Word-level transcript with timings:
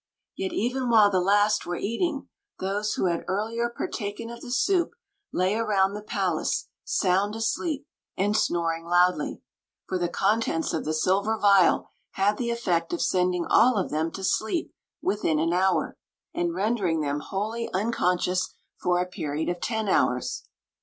Yet, 0.35 0.51
even 0.51 0.89
while 0.89 1.11
the 1.11 1.19
last 1.19 1.67
were 1.67 1.75
eating, 1.75 2.27
those 2.59 2.93
who 2.93 3.05
had 3.05 3.23
earlier 3.27 3.69
partaken 3.69 4.31
of 4.31 4.41
the 4.41 4.49
soup 4.49 4.95
lay 5.31 5.53
around 5.55 5.93
the 5.93 6.01
pal 6.01 6.39
ace 6.39 6.69
sound 6.83 7.35
asleep 7.35 7.85
and 8.17 8.35
snoring 8.35 8.85
loudly; 8.87 9.43
for 9.87 9.99
the 9.99 10.09
contents 10.09 10.69
Story 10.69 10.79
of 10.79 10.85
the 10.85 10.89
Magic 10.89 11.03
Cloak 11.03 11.23
281 11.23 11.37
of 11.37 11.45
the 11.45 11.53
Silver 11.53 11.67
Vial 11.67 11.89
had 12.13 12.37
the 12.37 12.49
effect 12.49 12.93
of 12.93 13.01
sending 13.03 13.45
all 13.45 13.77
of 13.77 13.91
them 13.91 14.09
to 14.09 14.23
sleep 14.23 14.73
within 15.03 15.37
an 15.37 15.53
hour, 15.53 15.95
and 16.33 16.55
rendering 16.55 17.01
them 17.01 17.19
wholly 17.19 17.69
unconscious 17.71 18.55
for 18.79 18.99
a 18.99 19.05
period 19.05 19.49
of 19.49 19.61
ten 19.61 19.87
hours. 19.87 20.45